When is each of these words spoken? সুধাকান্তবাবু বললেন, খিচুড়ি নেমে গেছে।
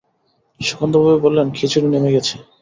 সুধাকান্তবাবু 0.59 1.17
বললেন, 1.25 1.47
খিচুড়ি 1.57 1.87
নেমে 1.89 2.13
গেছে। 2.15 2.35